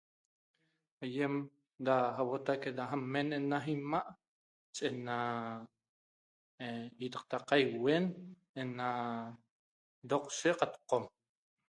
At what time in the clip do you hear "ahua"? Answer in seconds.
2.19-2.37